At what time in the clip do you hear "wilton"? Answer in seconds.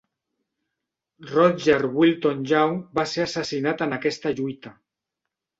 1.99-2.41